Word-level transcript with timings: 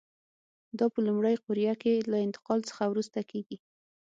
دا 0.77 0.85
په 0.93 0.99
لومړۍ 1.07 1.35
قوریه 1.43 1.73
کې 1.81 1.93
له 2.11 2.17
انتقال 2.25 2.59
څخه 2.69 2.83
وروسته 2.91 3.19
کېږي. 3.31 3.57